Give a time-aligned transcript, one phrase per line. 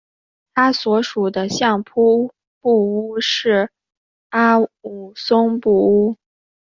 [0.55, 3.69] 他所属的相扑部屋是
[4.29, 6.17] 阿武松部屋。